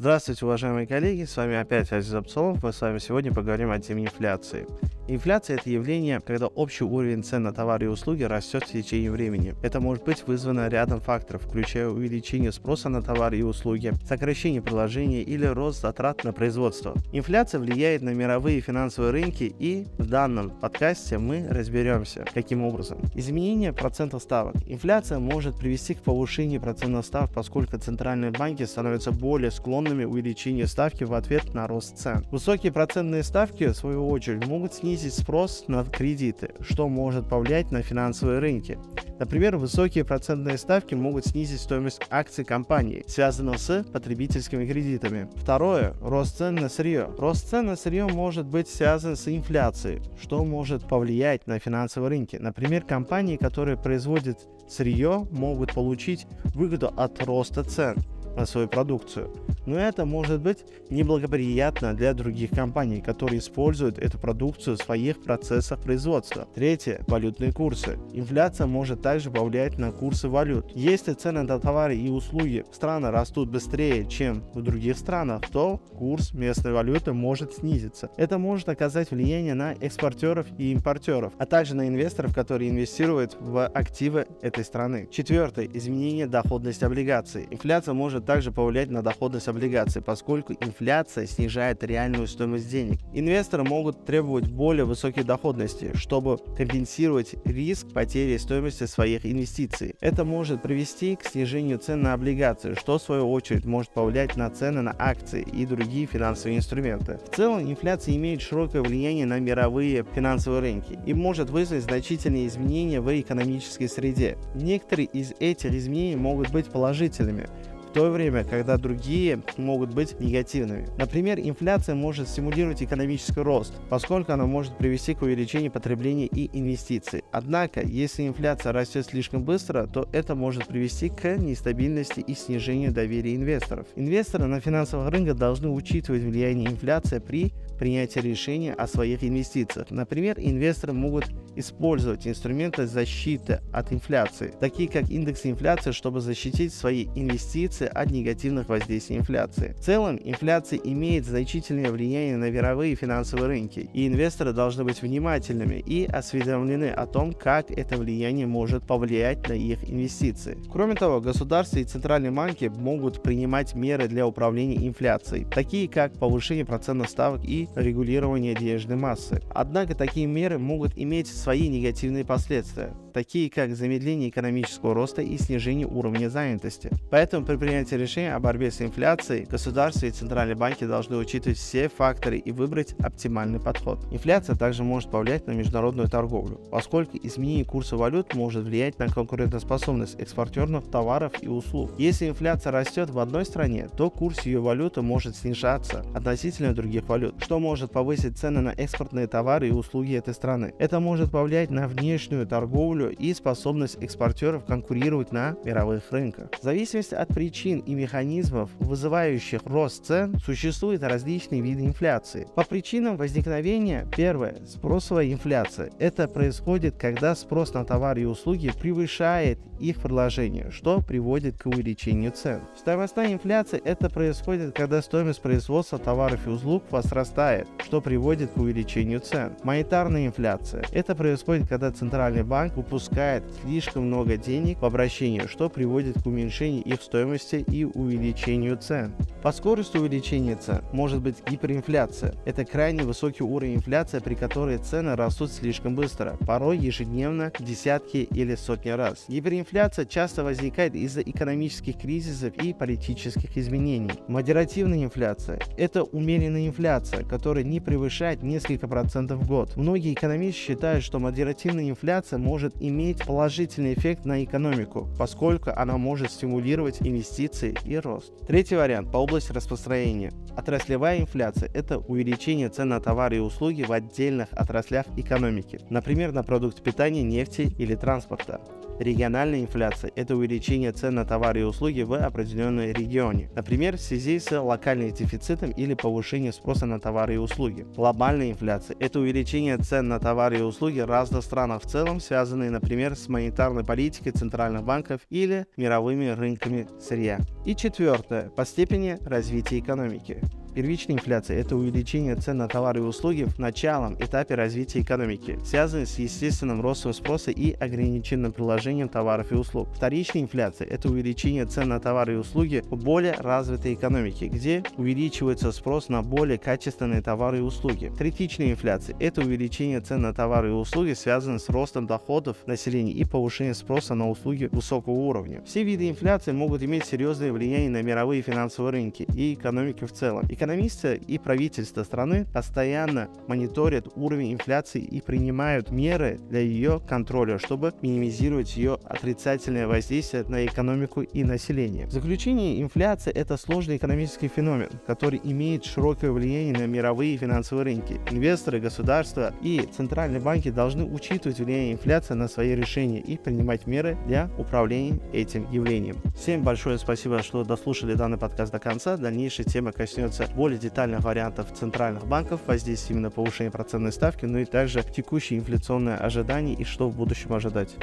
[0.00, 2.62] Здравствуйте, уважаемые коллеги, с вами опять Азиз Абсолов.
[2.62, 4.64] Мы с вами сегодня поговорим о теме инфляции.
[5.10, 9.54] Инфляция– это явление, когда общий уровень цен на товары и услуги растет в течение времени.
[9.62, 15.22] Это может быть вызвано рядом факторов, включая увеличение спроса на товары и услуги, сокращение предложения
[15.22, 16.94] или рост затрат на производство.
[17.10, 22.98] Инфляция влияет на мировые финансовые рынки и в данном подкасте мы разберемся, каким образом.
[23.14, 24.56] Изменение процентов ставок.
[24.66, 31.04] Инфляция может привести к повышению процентов ставок, поскольку центральные банки становятся более склонными увеличению ставки
[31.04, 32.26] в ответ на рост цен.
[32.30, 37.70] Высокие процентные ставки, в свою очередь, могут снизить снизить спрос на кредиты, что может повлиять
[37.70, 38.78] на финансовые рынки.
[39.20, 45.28] Например, высокие процентные ставки могут снизить стоимость акций компании, связанных с потребительскими кредитами.
[45.36, 45.94] Второе.
[46.00, 47.10] Рост цен на сырье.
[47.16, 52.36] Рост цен на сырье может быть связан с инфляцией, что может повлиять на финансовые рынки.
[52.36, 57.96] Например, компании, которые производят сырье, могут получить выгоду от роста цен
[58.36, 59.32] на свою продукцию.
[59.68, 65.78] Но это может быть неблагоприятно для других компаний, которые используют эту продукцию в своих процессах
[65.82, 66.48] производства.
[66.54, 67.04] Третье.
[67.06, 67.98] Валютные курсы.
[68.14, 70.72] Инфляция может также повлиять на курсы валют.
[70.74, 75.76] Если цены на товары и услуги в странах растут быстрее, чем в других странах, то
[75.98, 78.10] курс местной валюты может снизиться.
[78.16, 83.66] Это может оказать влияние на экспортеров и импортеров, а также на инвесторов, которые инвестируют в
[83.66, 85.08] активы этой страны.
[85.10, 85.68] Четвертое.
[85.74, 87.46] Изменение доходности облигаций.
[87.50, 89.57] Инфляция может также повлиять на доходность облигаций,
[90.00, 92.98] поскольку инфляция снижает реальную стоимость денег.
[93.12, 99.94] Инвесторы могут требовать более высокой доходности, чтобы компенсировать риск потери стоимости своих инвестиций.
[100.00, 104.50] Это может привести к снижению цен на облигации, что в свою очередь может повлиять на
[104.50, 107.18] цены на акции и другие финансовые инструменты.
[107.30, 113.00] В целом, инфляция имеет широкое влияние на мировые финансовые рынки и может вызвать значительные изменения
[113.00, 114.38] в экономической среде.
[114.54, 117.48] Некоторые из этих изменений могут быть положительными,
[117.88, 120.88] в то время, когда другие могут быть негативными.
[120.98, 127.24] Например, инфляция может стимулировать экономический рост, поскольку она может привести к увеличению потребления и инвестиций.
[127.32, 133.34] Однако, если инфляция растет слишком быстро, то это может привести к нестабильности и снижению доверия
[133.34, 133.86] инвесторов.
[133.96, 139.90] Инвесторы на финансовых рынках должны учитывать влияние инфляции при принятия решения о своих инвестициях.
[139.90, 141.26] Например, инвесторы могут
[141.58, 148.68] использовать инструменты защиты от инфляции, такие как индекс инфляции, чтобы защитить свои инвестиции от негативных
[148.68, 149.74] воздействий инфляции.
[149.78, 155.82] В целом, инфляция имеет значительное влияние на мировые финансовые рынки, и инвесторы должны быть внимательными
[155.86, 160.58] и осведомлены о том, как это влияние может повлиять на их инвестиции.
[160.70, 166.64] Кроме того, государства и центральные банки могут принимать меры для управления инфляцией, такие как повышение
[166.64, 169.42] процентных ставок и регулирования денежной массы.
[169.50, 171.28] Однако такие меры могут иметь
[171.68, 176.90] негативные последствия, такие как замедление экономического роста и снижение уровня занятости.
[177.10, 181.88] Поэтому при принятии решения о борьбе с инфляцией государства и центральные банки должны учитывать все
[181.88, 183.98] факторы и выбрать оптимальный подход.
[184.10, 190.18] Инфляция также может повлиять на международную торговлю, поскольку изменение курса валют может влиять на конкурентоспособность
[190.18, 191.92] экспортерных товаров и услуг.
[191.98, 197.34] Если инфляция растет в одной стране, то курс ее валюты может снижаться относительно других валют,
[197.42, 200.74] что может повысить цены на экспортные товары и услуги этой страны.
[200.78, 206.50] Это может повлиять на внешнюю торговлю и способность экспортеров конкурировать на мировых рынках.
[206.58, 212.46] В зависимости от причин и механизмов, вызывающих рост цен, существуют различные виды инфляции.
[212.54, 215.90] По причинам возникновения, первое, спросовая инфляция.
[215.98, 222.32] Это происходит, когда спрос на товары и услуги превышает их предложение, что приводит к увеличению
[222.32, 222.60] цен.
[222.76, 229.20] Стоимостная инфляция это происходит, когда стоимость производства товаров и услуг возрастает что приводит к увеличению
[229.20, 229.56] цен.
[229.62, 230.84] Монетарная инфляция.
[230.92, 236.82] Это происходит, когда центральный банк выпускает слишком много денег в обращении, что приводит к уменьшению
[236.84, 239.14] их стоимости и увеличению цен.
[239.42, 242.34] По скорости увеличения цен может быть гиперинфляция.
[242.46, 248.54] Это крайне высокий уровень инфляции, при которой цены растут слишком быстро, порой ежедневно десятки или
[248.54, 249.26] сотни раз.
[249.28, 254.12] Гиперинфляция часто возникает из-за экономических кризисов и политических изменений.
[254.28, 259.76] Модеративная инфляция– это умеренная инфляция, которая не превышает несколько процентов в год.
[259.76, 266.30] Многие экономисты считают, что модеративная инфляция может иметь положительный эффект на экономику, поскольку она может
[266.30, 268.32] стимулировать инвестиции и рост.
[268.46, 270.32] Третий вариант по области распространения.
[270.56, 276.42] Отраслевая инфляция– это увеличение цен на товары и услуги в отдельных отраслях экономики, например, на
[276.42, 278.60] продукты питания, нефти или транспорта.
[278.98, 284.40] Региональная инфляция– это увеличение цен на товары и услуги в определенной регионе, например, в связи
[284.40, 287.86] с локальным дефицитом или повышением спроса на товары и услуги.
[287.94, 293.14] Глобальная инфляция– это увеличение цен на товары и услуги разных странах в целом, связанные, например,
[293.14, 297.38] с монетарной политикой центральных банков или мировыми рынками сырья.
[297.64, 300.40] И четвертое– по степени развития экономики.
[300.78, 306.06] Первичная инфляция– это увеличение цен на товары и услуги в началом этапе развития экономики, связанный
[306.06, 309.88] с естественным ростом спроса и ограниченным приложением товаров и услуг.
[309.92, 315.72] Вторичная инфляция– это увеличение цен на товары и услуги в более развитой экономике, где увеличивается
[315.72, 318.12] спрос на более качественные товары и услуги.
[318.16, 323.24] Третичная инфляция– это увеличение цен на товары и услуги, связанные с ростом доходов населения и
[323.24, 325.60] повышением спроса на услуги высокого уровня.
[325.66, 330.46] Все виды инфляции могут иметь серьезное влияние на мировые финансовые рынки и экономику в целом.
[330.68, 337.94] Экономисты и правительство страны постоянно мониторят уровень инфляции и принимают меры для ее контроля, чтобы
[338.02, 342.04] минимизировать ее отрицательное воздействие на экономику и население.
[342.04, 348.20] В заключение, инфляция– это сложный экономический феномен, который имеет широкое влияние на мировые финансовые рынки.
[348.30, 354.18] Инвесторы, государства и центральные банки должны учитывать влияние инфляции на свои решения и принимать меры
[354.26, 356.16] для управления этим явлением.
[356.38, 359.16] Всем большое спасибо, что дослушали данный подкаст до конца.
[359.16, 364.64] Дальнейшая тема коснется более детальных вариантов центральных банков, воздействие именно повышения процентной ставки, но и
[364.64, 367.94] также текущие инфляционные ожидания и что в будущем ожидать.